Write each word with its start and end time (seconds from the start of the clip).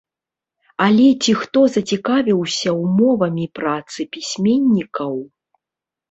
Але 0.85 1.03
ці 1.25 1.33
хто 1.41 1.59
зацікавіўся 1.75 2.69
ўмовамі 2.83 3.45
працы 3.59 3.99
пісьменнікаў? 4.17 5.13